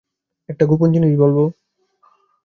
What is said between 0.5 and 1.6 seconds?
একটা গোপন জিনিস বলবো?